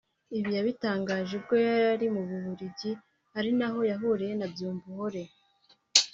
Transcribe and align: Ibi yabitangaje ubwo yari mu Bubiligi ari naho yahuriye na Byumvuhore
Ibi 0.37 0.49
yabitangaje 0.57 1.31
ubwo 1.39 1.55
yari 1.67 2.07
mu 2.15 2.21
Bubiligi 2.29 2.91
ari 3.37 3.51
naho 3.59 3.79
yahuriye 3.91 4.33
na 4.37 4.47
Byumvuhore 4.53 5.23